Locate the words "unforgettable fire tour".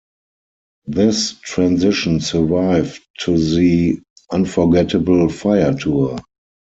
4.31-6.17